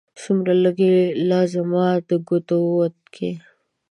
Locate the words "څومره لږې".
0.21-0.95